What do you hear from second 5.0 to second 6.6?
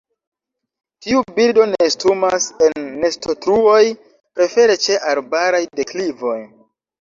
arbaraj deklivoj.